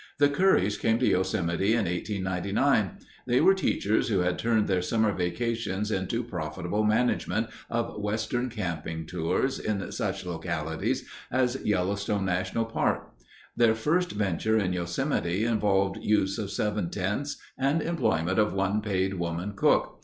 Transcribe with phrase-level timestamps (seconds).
[0.17, 2.97] The Currys came to Yosemite in 1899.
[3.27, 9.05] They were teachers who had turned their summer vacations into profitable management of Western camping
[9.05, 13.09] tours in such localities as Yellowstone National Park.
[13.55, 19.13] Their first venture in Yosemite involved use of seven tents and employment of one paid
[19.19, 19.99] woman cook.